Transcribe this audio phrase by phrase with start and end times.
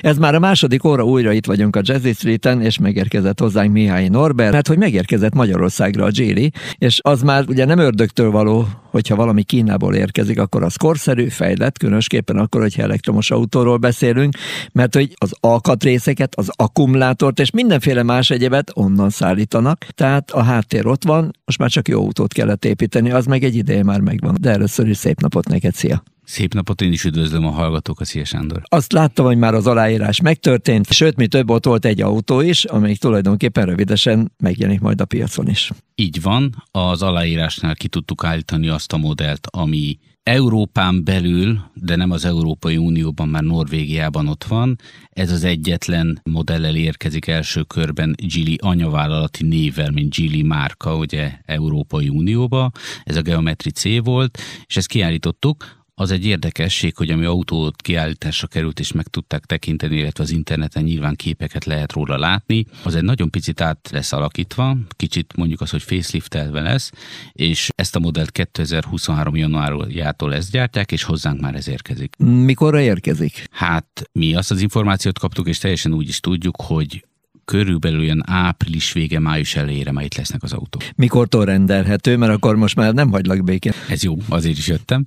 [0.00, 4.08] Ez már a második óra újra itt vagyunk a Jazzy Street-en, és megérkezett hozzánk Mihály
[4.08, 9.16] Norbert, hát hogy megérkezett Magyarországra a Géli, és az már ugye nem ördögtől való, hogyha
[9.16, 14.34] valami Kínából érkezik, akkor az korszerű, fejlett, különösképpen akkor, hogyha elektromos autóról beszélünk,
[14.72, 20.86] mert hogy az alkatrészeket, az akkumulátort és mindenféle más egyebet onnan szállítanak, tehát a háttér
[20.86, 24.36] ott van, most már csak jó autót kellett építeni, az meg egy ideje már megvan.
[24.40, 26.02] De először is szép napot neked, szia!
[26.30, 28.62] Szép napot, én is üdvözlöm a hallgatókat, Szia Sándor.
[28.68, 32.64] Azt láttam, hogy már az aláírás megtörtént, sőt, mi több, ott volt egy autó is,
[32.64, 35.70] amelyik tulajdonképpen rövidesen megjelenik majd a piacon is.
[35.94, 42.10] Így van, az aláírásnál ki tudtuk állítani azt a modellt, ami Európán belül, de nem
[42.10, 44.76] az Európai Unióban, már Norvégiában ott van.
[45.08, 52.08] Ez az egyetlen modellel érkezik első körben Gili anyavállalati névvel, mint Gili márka, ugye Európai
[52.08, 52.70] Unióba.
[53.02, 58.46] Ez a Geometri C volt, és ezt kiállítottuk az egy érdekesség, hogy ami autót kiállításra
[58.46, 63.02] került, és meg tudták tekinteni, illetve az interneten nyilván képeket lehet róla látni, az egy
[63.02, 66.90] nagyon picit át lesz alakítva, kicsit mondjuk az, hogy faceliftelve lesz,
[67.32, 69.36] és ezt a modellt 2023.
[69.36, 72.16] januárjától ezt gyártják, és hozzánk már ez érkezik.
[72.18, 73.44] Mikorra érkezik?
[73.50, 77.04] Hát mi azt az információt kaptuk, és teljesen úgy is tudjuk, hogy
[77.44, 80.82] körülbelül olyan április vége, május elejére már itt lesznek az autók.
[80.96, 83.72] Mikortól rendelhető, mert akkor most már nem hagylak békén.
[83.88, 85.04] Ez jó, azért is jöttem.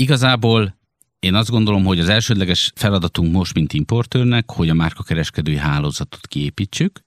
[0.00, 0.76] Igazából
[1.18, 7.00] én azt gondolom, hogy az elsődleges feladatunk most, mint importőrnek, hogy a márkakereskedői hálózatot kiépítsük,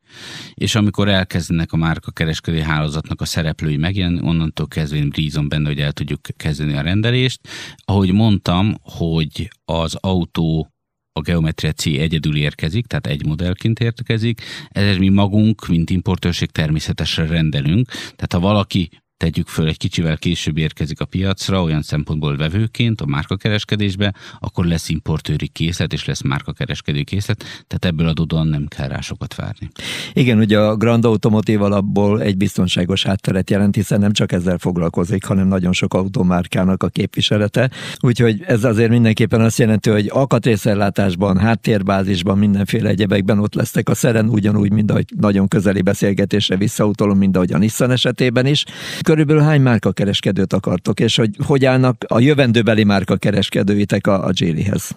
[0.54, 5.80] és amikor elkezdenek a márkakereskedői hálózatnak a szereplői megjelenni, onnantól kezdve én bízom benne, hogy
[5.80, 7.40] el tudjuk kezdeni a rendelést.
[7.78, 10.72] Ahogy mondtam, hogy az autó
[11.14, 17.28] a Geometria C egyedül érkezik, tehát egy modellként érkezik, ezért mi magunk, mint importőrség természetesen
[17.28, 17.90] rendelünk.
[17.90, 18.90] Tehát ha valaki
[19.22, 24.90] tegyük föl, egy kicsivel később érkezik a piacra, olyan szempontból vevőként a márkakereskedésbe, akkor lesz
[24.90, 29.70] importőri készlet, és lesz márkakereskedő készlet, tehát ebből adódóan nem kell rá sokat várni.
[30.14, 35.26] Igen, ugye a Grand Automotive alapból egy biztonságos hátteret jelent, hiszen nem csak ezzel foglalkozik,
[35.26, 37.70] hanem nagyon sok automárkának a képviselete.
[38.00, 44.30] Úgyhogy ez azért mindenképpen azt jelenti, hogy alkatrészellátásban, háttérbázisban, mindenféle egyebekben ott lesznek a szeren,
[44.30, 48.66] ugyanúgy, mint ahogy nagyon közeli beszélgetésre visszautolom, mint ahogy a Nissan esetében is
[49.12, 54.32] körülbelül hány márka kereskedőt akartok, és hogy hogy állnak a jövendőbeli márka kereskedőitek a, a
[54.32, 54.96] Gélihez?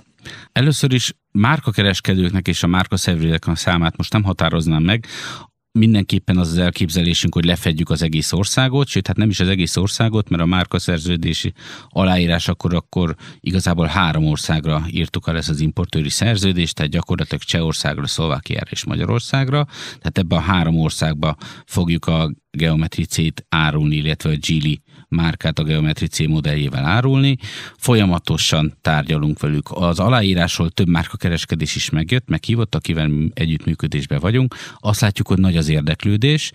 [0.53, 5.07] Először is márkakereskedőknek és a márkaszervezőknek a számát most nem határoznám meg
[5.79, 9.77] mindenképpen az az elképzelésünk, hogy lefedjük az egész országot, sőt, hát nem is az egész
[9.77, 11.53] országot, mert a márkaszerződési
[11.89, 18.07] aláírás akkor, akkor igazából három országra írtuk el ezt az importőri szerződést, tehát gyakorlatilag Csehországra,
[18.07, 19.67] Szlovákiára és Magyarországra,
[19.99, 21.37] tehát ebben a három országba
[21.67, 27.37] fogjuk a geometricét árulni, illetve a Gili márkát a Geometri C modelljével árulni.
[27.77, 29.71] Folyamatosan tárgyalunk velük.
[29.71, 34.55] Az aláírásról több márkakereskedés is megjött, meghívott, akivel együttműködésben vagyunk.
[34.79, 36.53] Azt látjuk, hogy nagy az érdeklődés,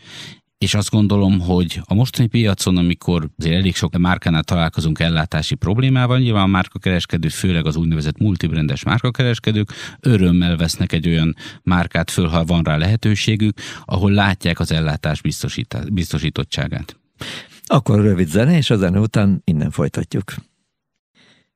[0.58, 6.20] és azt gondolom, hogy a mostani piacon, amikor azért elég sok márkánál találkozunk ellátási problémával,
[6.20, 12.46] nyilván a márkakereskedő, főleg az úgynevezett multibrendes márkakereskedők örömmel vesznek egy olyan márkát föl, ha
[12.46, 15.22] van rá lehetőségük, ahol látják az ellátás
[15.92, 17.00] biztosítottságát.
[17.72, 20.34] Akkor rövid zene, és a zene után innen folytatjuk.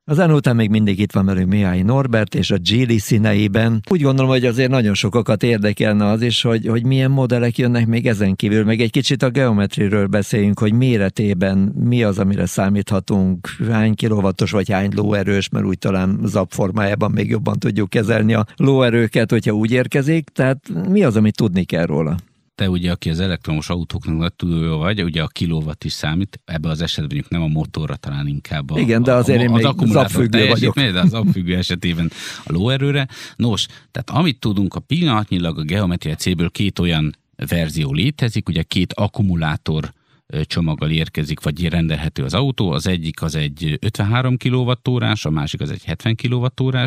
[0.06, 3.82] A zene után még mindig itt van velünk Mihály Norbert, és a Gili színeiben.
[3.90, 8.08] Úgy gondolom, hogy azért nagyon sokakat érdekelne az is, hogy, hogy milyen modellek jönnek még
[8.08, 8.64] ezen kívül.
[8.64, 14.70] Meg egy kicsit a geometriről beszéljünk, hogy méretében mi az, amire számíthatunk, hány kilovatos vagy
[14.70, 19.72] hány lóerős, mert úgy talán zap formájában még jobban tudjuk kezelni a lóerőket, hogyha úgy
[19.72, 20.30] érkezik.
[20.30, 22.16] Tehát mi az, amit tudni kell róla?
[22.56, 26.72] Te ugye, aki az elektromos autóknak nagy tudója vagy, ugye a kilovat is számít, ebben
[26.72, 29.90] az esetben mondjuk nem a motorra, talán inkább a, Igen, de azért a, én az
[29.90, 30.80] zapfüggő vagyok.
[30.80, 32.12] De az zapfüggő esetében
[32.44, 33.08] a lóerőre.
[33.36, 37.16] Nos, tehát amit tudunk, a pillanatnyilag a Geometria C-ből két olyan
[37.48, 39.94] verzió létezik, ugye két akkumulátor
[40.42, 42.72] csomaggal érkezik, vagy rendelhető az autó.
[42.72, 44.72] Az egyik az egy 53 kWh,
[45.24, 46.86] a másik az egy 70 kWh.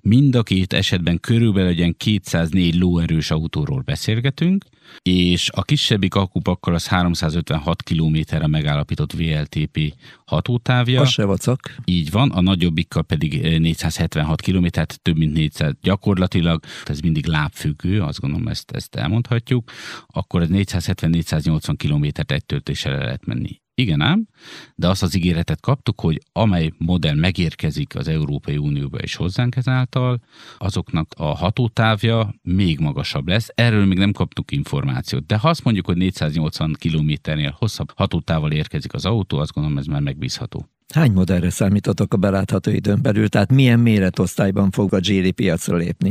[0.00, 4.64] Mind a két esetben körülbelül egy 204 lóerős autóról beszélgetünk
[5.02, 9.94] és a kisebbik akupakkal az 356 kilométerre megállapított VLTP
[10.24, 11.00] hatótávja.
[11.00, 11.74] Az se vacak.
[11.84, 18.00] Így van, a nagyobbikkal pedig 476 km, tehát több mint 400 gyakorlatilag, ez mindig lábfüggő,
[18.00, 19.70] azt gondolom ezt, ezt elmondhatjuk,
[20.06, 23.62] akkor ez 470-480 kilométert egy töltéssel lehet menni.
[23.74, 24.28] Igen ám,
[24.74, 30.20] de azt az ígéretet kaptuk, hogy amely modell megérkezik az Európai Unióba és hozzánk ezáltal,
[30.58, 33.48] azoknak a hatótávja még magasabb lesz.
[33.54, 35.26] Erről még nem kaptuk információt.
[35.26, 39.86] De ha azt mondjuk, hogy 480 kilométernél hosszabb hatótával érkezik az autó, azt gondolom ez
[39.86, 40.68] már megbízható.
[40.94, 46.10] Hány modellre számítotok a belátható időn belül, tehát milyen méretosztályban fog a GD piacra lépni?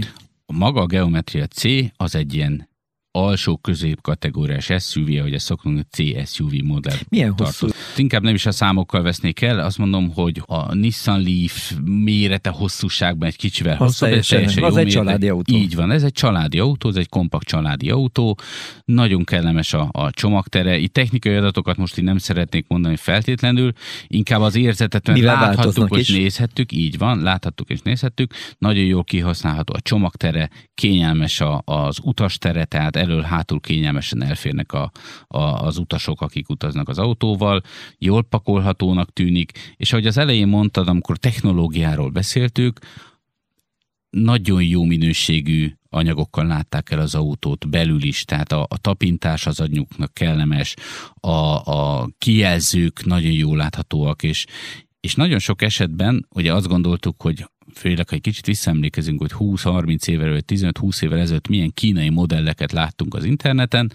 [0.53, 1.63] maga a Geometria C
[1.95, 2.71] az egy ilyen
[3.17, 6.95] alsó középkategóriás SUV, ahogy ezt szoktunk, C-SUV modell.
[7.09, 7.67] Milyen hosszú?
[7.97, 13.27] Inkább nem is a számokkal vesznék el, azt mondom, hogy a Nissan Leaf mérete hosszúságban
[13.27, 15.03] egy kicsivel Az hosszabb, teljesen- teljesen az jó egy mérete.
[15.05, 15.55] családi autó.
[15.55, 18.37] Így van, ez egy családi autó, ez egy kompakt családi autó,
[18.85, 20.77] nagyon kellemes a, a csomagtere.
[20.77, 23.71] Itt technikai adatokat most így nem szeretnék mondani feltétlenül,
[24.07, 26.09] inkább az érzetet, mert Mivel láthattuk, is.
[26.09, 32.65] nézhettük, így van, láthattuk és nézhettük, nagyon jól kihasználható a csomagtere, kényelmes a, az utastere,
[32.65, 34.91] tehát elől-hátul kényelmesen elférnek a,
[35.27, 37.61] a, az utasok, akik utaznak az autóval,
[37.97, 42.79] jól pakolhatónak tűnik, és ahogy az elején mondtad, amikor technológiáról beszéltük,
[44.09, 49.59] nagyon jó minőségű anyagokkal látták el az autót belül is, tehát a, a tapintás az
[49.59, 50.75] anyuknak kellemes,
[51.13, 51.29] a,
[51.71, 54.45] a kijelzők nagyon jól láthatóak, és,
[55.03, 57.45] és nagyon sok esetben ugye azt gondoltuk, hogy
[57.75, 62.71] főleg, ha egy kicsit visszaemlékezünk, hogy 20-30 évvel, vagy 15-20 évvel ezelőtt milyen kínai modelleket
[62.71, 63.93] láttunk az interneten,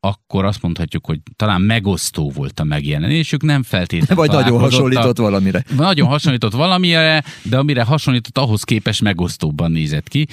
[0.00, 5.64] akkor azt mondhatjuk, hogy talán megosztó volt a megjelenésük, nem feltétlenül Vagy nagyon hasonlított valamire.
[5.76, 10.26] nagyon hasonlított valamire, de amire hasonlított, ahhoz képest megosztóbban nézett ki.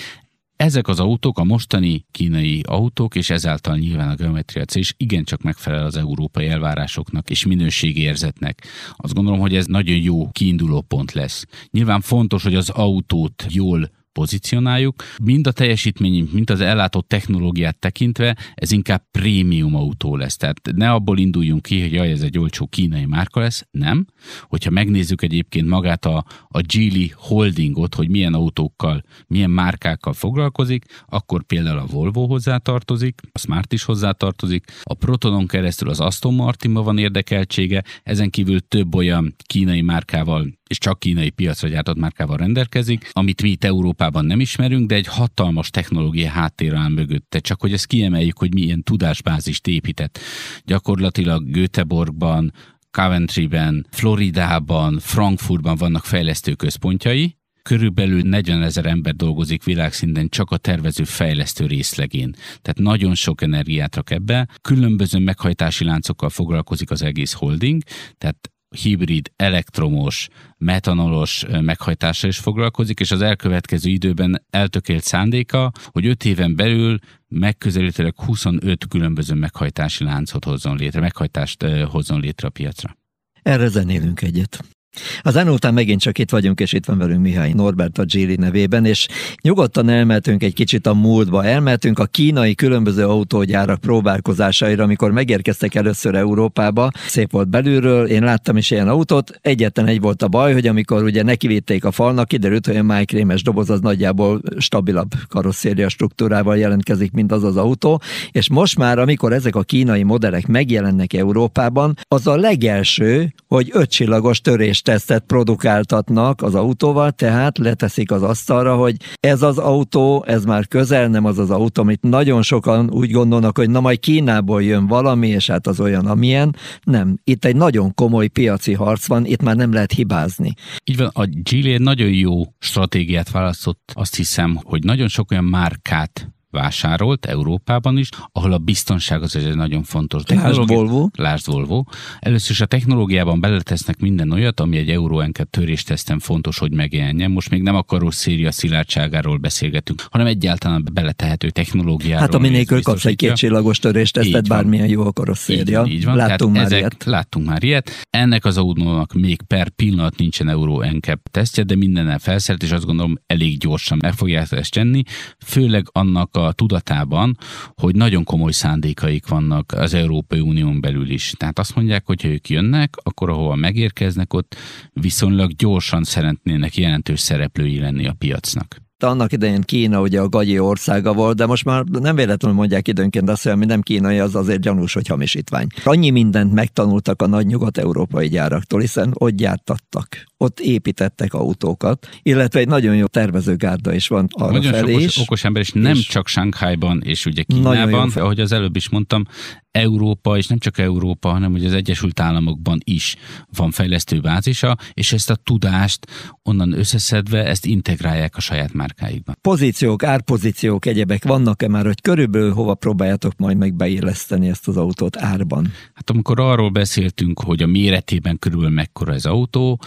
[0.56, 5.42] Ezek az autók, a mostani kínai autók, és ezáltal nyilván a Geometria C is igencsak
[5.42, 8.64] megfelel az európai elvárásoknak és minőségérzetnek.
[8.96, 11.46] Azt gondolom, hogy ez nagyon jó kiinduló pont lesz.
[11.72, 15.04] Nyilván fontos, hogy az autót jól pozícionáljuk.
[15.24, 20.38] Mind a teljesítmény, mind az ellátott technológiát tekintve, ez inkább prémium autó lesz.
[20.38, 23.68] Tehát ne abból induljunk ki, hogy jaj, ez egy olcsó kínai márka lesz.
[23.72, 24.06] Nem.
[24.42, 31.44] Hogyha megnézzük egyébként magát a, a Geely Holdingot, hogy milyen autókkal, milyen márkákkal foglalkozik, akkor
[31.44, 36.98] például a Volvo hozzátartozik, a Smart is hozzátartozik, a Protonon keresztül az Aston Martinban van
[36.98, 43.42] érdekeltsége, ezen kívül több olyan kínai márkával és csak kínai piacra gyártott márkával rendelkezik, amit
[43.42, 47.40] mi itt Európában nem ismerünk, de egy hatalmas technológia háttér áll mögötte.
[47.40, 50.20] Csak hogy ezt kiemeljük, hogy milyen tudásbázist épített.
[50.64, 52.54] Gyakorlatilag Göteborgban,
[52.92, 61.04] Coventryben, Floridában, Frankfurtban vannak fejlesztő központjai, körülbelül 40 ezer ember dolgozik világszinten csak a tervező
[61.04, 62.36] fejlesztő részlegén.
[62.62, 64.48] Tehát nagyon sok energiát rak ebbe.
[64.62, 67.82] Különböző meghajtási láncokkal foglalkozik az egész holding,
[68.18, 70.28] tehát hibrid, elektromos,
[70.58, 78.14] metanolos meghajtással is foglalkozik, és az elkövetkező időben eltökélt szándéka, hogy 5 éven belül megközelítőleg
[78.22, 82.98] 25 különböző meghajtási láncot hozzon létre, meghajtást hozzon létre a piacra.
[83.42, 84.75] Erre zenélünk egyet.
[85.22, 88.36] Az zene után megint csak itt vagyunk, és itt van velünk Mihály Norbert a Gili
[88.36, 89.08] nevében, és
[89.42, 91.46] nyugodtan elmehetünk egy kicsit a múltba.
[91.46, 96.90] Elmehetünk a kínai különböző autógyárak próbálkozásaira, amikor megérkeztek először Európába.
[97.08, 99.40] Szép volt belülről, én láttam is ilyen autót.
[99.42, 103.44] Egyetlen egy volt a baj, hogy amikor ugye nekivitték a falnak, kiderült, hogy a májkrémes
[103.44, 108.02] doboz az nagyjából stabilabb karosszéria struktúrával jelentkezik, mint az az autó.
[108.32, 114.42] És most már, amikor ezek a kínai modellek megjelennek Európában, az a legelső, hogy ötcsillagos
[114.86, 121.08] töréstesztet produkáltatnak az autóval, tehát leteszik az asztalra, hogy ez az autó, ez már közel
[121.08, 125.28] nem az az autó, amit nagyon sokan úgy gondolnak, hogy na majd Kínából jön valami,
[125.28, 126.56] és hát az olyan, amilyen.
[126.84, 130.54] Nem, itt egy nagyon komoly piaci harc van, itt már nem lehet hibázni.
[130.84, 133.92] Így van, a egy nagyon jó stratégiát választott.
[133.94, 139.56] Azt hiszem, hogy nagyon sok olyan márkát vásárolt Európában is, ahol a biztonság az egy
[139.56, 140.22] nagyon fontos.
[140.28, 141.10] Lásd Volvo.
[141.16, 141.84] Lásd Volvo.
[142.20, 147.32] Először is a technológiában beletesznek minden olyat, ami egy NCAP törésteszten fontos, hogy megjelenjen.
[147.32, 152.20] Most még nem a karosszéria szilárdságáról beszélgetünk, hanem egyáltalán beletehető technológiáról.
[152.20, 155.80] Hát ami nélkül kapsz egy kétcsillagos töréstesztet, Így bármilyen jó a Így karosszéria.
[155.80, 156.16] van, így van.
[156.16, 157.04] Láttunk Tehát már ezek, ilyet.
[157.04, 157.92] Láttunk már ilyet.
[158.10, 162.86] Ennek az autónak még per pillanat nincsen Euro NCAP tesztje, de mindennel felszert, és azt
[162.86, 165.04] gondolom elég gyorsan meg fogják ezt tenni,
[165.46, 167.38] főleg annak a tudatában,
[167.76, 171.34] hogy nagyon komoly szándékaik vannak az Európai Unión belül is.
[171.38, 174.56] Tehát azt mondják, hogy ha ők jönnek, akkor ahova megérkeznek, ott
[174.94, 178.84] viszonylag gyorsan szeretnének jelentős szereplői lenni a piacnak.
[179.04, 183.30] Annak idején Kína ugye a gagyi országa volt, de most már nem véletlenül mondják időnként
[183.30, 185.68] azt, hogy ami nem kínai, az azért gyanús, hogy hamisítvány.
[185.84, 192.68] Annyi mindent megtanultak a nagy nyugat-európai gyáraktól, hiszen ott gyártattak, ott építettek autókat, illetve egy
[192.68, 195.18] nagyon jó tervezőgárda is van arra Nagyon felé okos, is.
[195.18, 199.24] okos ember, és nem és- csak Shanghaiban és ugye Kínában, ahogy az előbb is mondtam,
[199.72, 203.16] Európa, és nem csak Európa, hanem hogy az Egyesült Államokban is
[203.56, 206.06] van fejlesztő bázisa, és ezt a tudást
[206.44, 209.34] onnan összeszedve, ezt integrálják a saját márkáikba.
[209.42, 215.18] Pozíciók, árpozíciók, egyebek vannak-e már, hogy körülbelül hova próbáljátok majd meg beilleszteni ezt az autót
[215.18, 215.72] árban?
[215.94, 219.80] Hát amikor arról beszéltünk, hogy a méretében körül mekkora ez autó,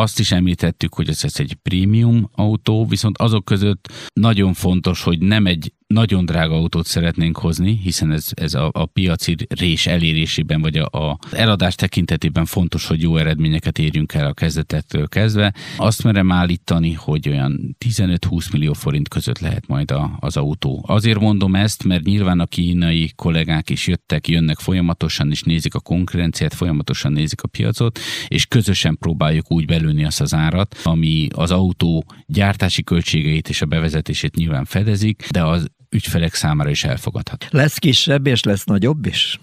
[0.00, 5.18] Azt is említettük, hogy ez, ez egy prémium autó, viszont azok között nagyon fontos, hogy
[5.18, 10.60] nem egy nagyon drága autót szeretnénk hozni, hiszen ez, ez a, a piaci rés elérésében,
[10.60, 15.54] vagy a, a eladás tekintetében fontos, hogy jó eredményeket érjünk el a kezdetektől kezdve.
[15.76, 20.84] Azt merem állítani, hogy olyan 15-20 millió forint között lehet majd a, az autó.
[20.86, 25.80] Azért mondom ezt, mert nyilván a kínai kollégák is jöttek, jönnek folyamatosan, és nézik a
[25.80, 31.50] konkurenciát, folyamatosan nézik a piacot, és közösen próbáljuk úgy belőni azt az árat, ami az
[31.50, 37.46] autó gyártási költségeit és a bevezetését nyilván fedezik, de az ügyfelek számára is elfogadhat.
[37.50, 39.40] Lesz kisebb és lesz nagyobb is?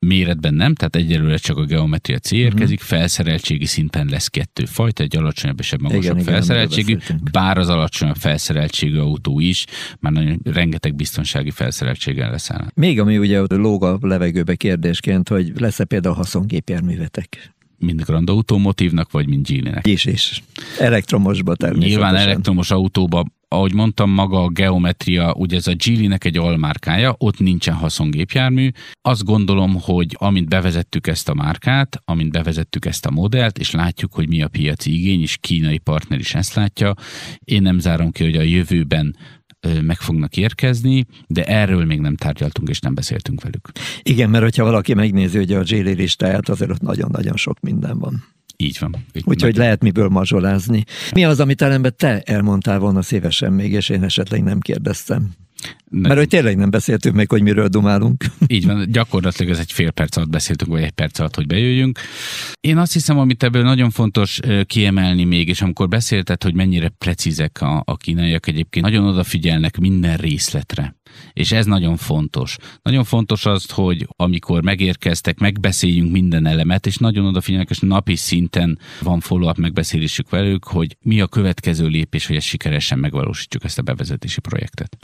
[0.00, 2.98] Méretben nem, tehát egyelőre csak a geometria C érkezik, uh-huh.
[2.98, 7.68] felszereltségi szinten lesz kettő fajta, egy alacsonyabb és egy magasabb igen, felszereltségű, igen, bár az
[7.68, 9.64] alacsonyabb felszereltségű autó is
[10.00, 12.66] már nagyon rengeteg biztonsági felszereltséggel leszáll.
[12.74, 17.52] Még ami ugye lóg a levegőbe kérdésként, hogy lesz-e például haszongépjárművetek?
[17.78, 19.86] mind Grand Automotívnak, vagy mind Geely-nek.
[19.86, 20.42] És is.
[20.78, 21.98] Elektromosba természetesen.
[21.98, 27.38] Nyilván elektromos autóba ahogy mondtam, maga a geometria, ugye ez a Geely-nek egy almárkája, ott
[27.38, 28.68] nincsen haszongépjármű.
[29.02, 34.14] Azt gondolom, hogy amint bevezettük ezt a márkát, amint bevezettük ezt a modellt, és látjuk,
[34.14, 36.94] hogy mi a piaci igény, és kínai partner is ezt látja,
[37.44, 39.16] én nem zárom ki, hogy a jövőben
[39.82, 43.70] meg fognak érkezni, de erről még nem tárgyaltunk és nem beszéltünk velük.
[44.02, 48.24] Igen, mert hogyha valaki megnézi, hogy a Geely listáját, azért ott nagyon-nagyon sok minden van.
[48.62, 48.94] Így van.
[49.24, 50.84] Úgyhogy lehet miből mazsolázni.
[51.14, 55.30] Mi az, amit ellenben te elmondtál volna szívesen még, és én esetleg nem kérdeztem?
[55.90, 56.00] Nem.
[56.00, 58.24] Mert hogy tényleg nem beszéltünk még, hogy miről dumálunk.
[58.46, 61.98] Így van, gyakorlatilag ez egy fél perc alatt beszéltünk, vagy egy perc alatt, hogy bejöjjünk.
[62.60, 67.60] Én azt hiszem, amit ebből nagyon fontos kiemelni még, és amikor beszélted, hogy mennyire precízek
[67.60, 70.96] a, a kínaiak egyébként, nagyon odafigyelnek minden részletre.
[71.32, 72.56] És ez nagyon fontos.
[72.82, 78.78] Nagyon fontos az, hogy amikor megérkeztek, megbeszéljünk minden elemet, és nagyon odafigyelnek, és napi szinten
[79.02, 83.82] van follow-up megbeszélésük velük, hogy mi a következő lépés, hogy ezt sikeresen megvalósítsuk ezt a
[83.82, 84.96] bevezetési projektet.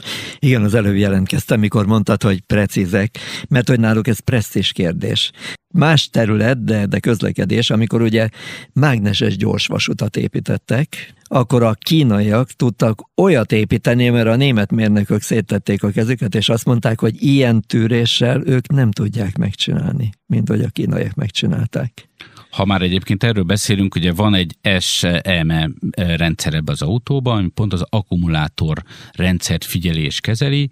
[0.45, 5.31] Igen, az előbb jelentkeztem, mikor mondtad, hogy precízek, mert hogy náluk ez presztis kérdés.
[5.73, 8.29] Más terület, de, de közlekedés, amikor ugye
[8.73, 15.89] mágneses gyorsvasutat építettek, akkor a kínaiak tudtak olyat építeni, mert a német mérnökök széttették a
[15.89, 21.13] kezüket, és azt mondták, hogy ilyen tűréssel ők nem tudják megcsinálni, mint hogy a kínaiak
[21.13, 22.09] megcsinálták.
[22.55, 27.73] Ha már egyébként erről beszélünk, ugye van egy SEME rendszer ebbe az autóban, ami pont
[27.73, 30.69] az akkumulátor rendszert figyeli és kezeli,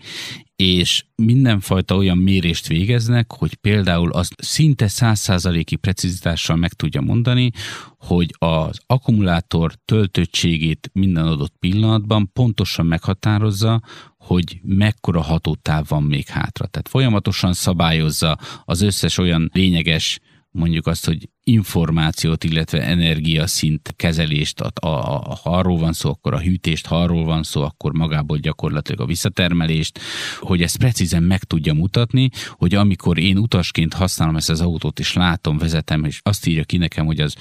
[0.56, 7.52] és mindenfajta olyan mérést végeznek, hogy például az szinte százszázaléki precizitással meg tudja mondani,
[7.98, 13.82] hogy az akkumulátor töltöttségét minden adott pillanatban pontosan meghatározza,
[14.18, 16.66] hogy mekkora hatótáv van még hátra.
[16.66, 20.20] Tehát folyamatosan szabályozza az összes olyan lényeges
[20.54, 26.34] mondjuk azt, hogy információt, illetve energiaszint kezelést, a, a, a, ha arról van szó, akkor
[26.34, 30.00] a hűtést, ha arról van szó, akkor magából gyakorlatilag a visszatermelést,
[30.40, 35.14] hogy ezt precízen meg tudja mutatni, hogy amikor én utasként használom ezt az autót, és
[35.14, 37.36] látom, vezetem, és azt írja ki nekem, hogy az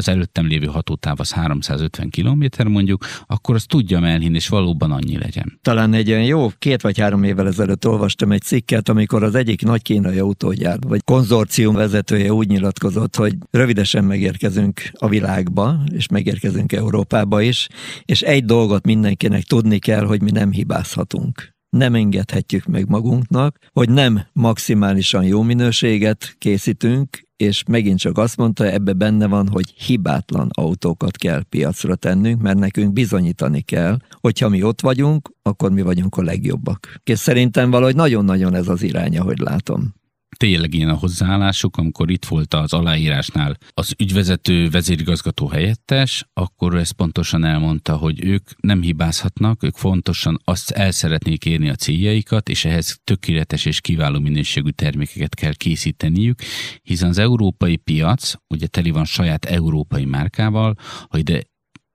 [0.00, 5.18] az előttem lévő hatótáv az 350 km mondjuk, akkor azt tudjam elhinni, és valóban annyi
[5.18, 5.58] legyen.
[5.62, 9.62] Talán egy olyan jó két vagy három évvel ezelőtt olvastam egy cikket, amikor az egyik
[9.62, 16.72] nagy kínai autógyár, vagy konzorcium vezetője úgy nyilatkozott, hogy rövidesen megérkezünk a világba, és megérkezünk
[16.72, 17.68] Európába is,
[18.04, 23.90] és egy dolgot mindenkinek tudni kell, hogy mi nem hibázhatunk nem engedhetjük meg magunknak, hogy
[23.90, 30.48] nem maximálisan jó minőséget készítünk, és megint csak azt mondta, ebbe benne van, hogy hibátlan
[30.50, 36.16] autókat kell piacra tennünk, mert nekünk bizonyítani kell, hogyha mi ott vagyunk, akkor mi vagyunk
[36.16, 37.00] a legjobbak.
[37.04, 39.94] És szerintem valahogy nagyon-nagyon ez az iránya, hogy látom
[40.36, 46.92] tényleg ilyen a hozzáállásuk, amikor itt volt az aláírásnál az ügyvezető vezérigazgató helyettes, akkor ezt
[46.92, 52.64] pontosan elmondta, hogy ők nem hibázhatnak, ők fontosan azt el szeretnék érni a céljaikat, és
[52.64, 56.38] ehhez tökéletes és kiváló minőségű termékeket kell készíteniük,
[56.82, 60.74] hiszen az európai piac ugye teli van saját európai márkával,
[61.08, 61.42] hogy de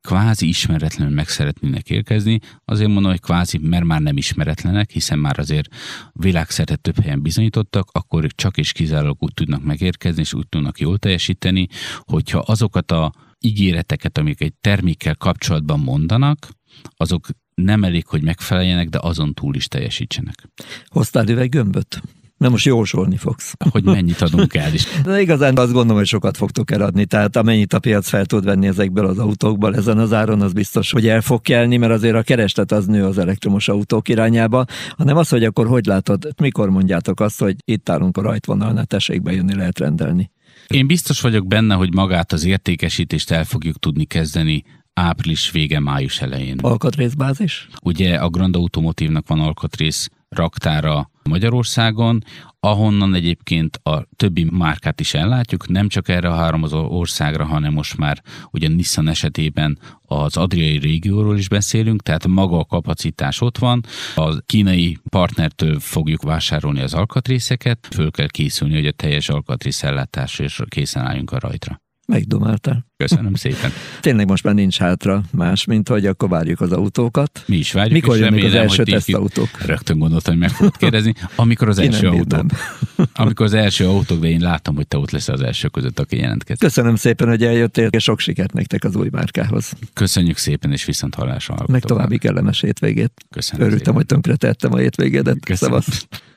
[0.05, 5.39] kvázi ismeretlenül meg szeretnének érkezni, azért mondom, hogy kvázi, mert már nem ismeretlenek, hiszen már
[5.39, 5.67] azért
[6.11, 10.97] világszerte több helyen bizonyítottak, akkor csak és kizárólag úgy tudnak megérkezni, és úgy tudnak jól
[10.97, 11.67] teljesíteni,
[11.99, 16.49] hogyha azokat a ígéreteket, amik egy termékkel kapcsolatban mondanak,
[16.97, 20.49] azok nem elég, hogy megfeleljenek, de azon túl is teljesítsenek.
[20.85, 22.01] Hoztál üveggömböt?
[22.37, 23.53] Na most jósolni fogsz.
[23.69, 24.85] Hogy mennyit adunk el is.
[25.03, 28.67] De igazán azt gondolom, hogy sokat fogtok eladni, tehát amennyit a piac fel tud venni
[28.67, 32.21] ezekből az autókból, ezen az áron az biztos, hogy el fog kelni, mert azért a
[32.21, 34.65] kereslet az nő az elektromos autók irányába,
[34.97, 39.21] hanem az, hogy akkor hogy látod, mikor mondjátok azt, hogy itt állunk a rajtvonalnál, tessék
[39.21, 40.31] bejönni, lehet rendelni.
[40.67, 44.63] Én biztos vagyok benne, hogy magát az értékesítést el fogjuk tudni kezdeni
[44.93, 46.57] április vége, május elején.
[46.61, 47.67] Alkatrészbázis?
[47.81, 52.23] Ugye a Grand Automotívnak van alkatrész raktára Magyarországon,
[52.59, 57.97] ahonnan egyébként a többi márkát is ellátjuk, nem csak erre a három országra, hanem most
[57.97, 63.83] már ugye Nissan esetében az adriai régióról is beszélünk, tehát maga a kapacitás ott van.
[64.15, 70.43] A kínai partnertől fogjuk vásárolni az alkatrészeket, föl kell készülni, hogy a teljes alkatrész ellátásra
[70.43, 71.83] és készen álljunk a rajtra.
[72.05, 72.85] Megdomáltál.
[72.97, 73.71] Köszönöm szépen.
[74.01, 77.43] Tényleg most már nincs hátra más, mint hogy akkor várjuk az autókat.
[77.45, 77.93] Mi is várjuk.
[77.93, 79.61] Mikor és jönnek az remélem, első hogy tesztautók?
[79.65, 81.13] Rögtön gondoltam, hogy meg fogod kérdezni.
[81.35, 82.47] Amikor az Én első bírnám.
[83.13, 86.17] amikor az első autók, de én látom, hogy te ott lesz az első között, aki
[86.17, 86.61] jelentkezik.
[86.61, 89.73] Köszönöm szépen, hogy eljöttél, és sok sikert nektek az új márkához.
[89.93, 93.11] Köszönjük szépen, és viszont hallásra Meg további kellemes hétvégét.
[93.29, 93.93] Köszönöm Örültem, szépen.
[93.93, 95.45] hogy tönkretettem a hétvégédet.
[95.45, 95.81] Köszönöm.
[95.81, 96.07] Szavasz.